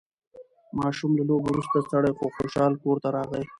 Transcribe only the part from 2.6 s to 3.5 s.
کور ته راغی